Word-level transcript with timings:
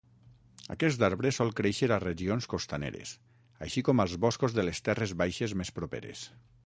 Aquest 0.75 1.03
arbre 1.07 1.31
sol 1.35 1.51
créixer 1.59 1.89
a 1.97 1.99
regions 2.03 2.49
costaneres, 2.53 3.11
així 3.67 3.85
com 3.91 4.03
als 4.05 4.17
boscos 4.25 4.57
de 4.61 4.67
les 4.67 4.83
terres 4.89 5.15
baixes 5.23 5.55
més 5.63 5.73
properes. 5.79 6.25